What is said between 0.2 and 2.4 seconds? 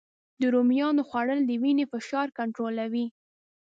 د رومیانو خوړل د وینې فشار